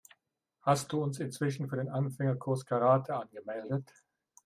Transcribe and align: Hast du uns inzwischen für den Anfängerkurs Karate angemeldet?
Hast 0.61 0.91
du 0.91 1.03
uns 1.03 1.19
inzwischen 1.19 1.69
für 1.69 1.75
den 1.75 1.87
Anfängerkurs 1.89 2.65
Karate 2.65 3.15
angemeldet? 3.15 3.93